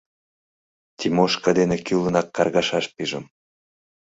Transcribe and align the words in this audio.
Тимошка 0.99 1.49
дене 1.59 1.77
кӱлынак 1.85 2.27
каргашаш 2.35 2.85
пижым. 2.95 3.25